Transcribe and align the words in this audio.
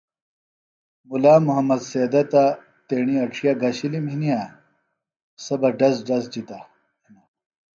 مُلا 1.07 1.35
محمد 1.47 1.81
سیدہ 1.89 2.23
تہ 2.31 2.43
تیݨی 2.87 3.15
اڇھیہ 3.23 3.53
گھشِلم 3.61 4.05
ہنے 4.11 4.33
سے 5.43 5.55
بہ 5.61 5.69
ڈِزڈز 5.77 6.23
جِتہ 6.31 6.57
ہِنہ 7.03 7.21